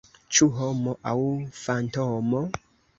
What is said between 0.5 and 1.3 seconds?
homo aŭ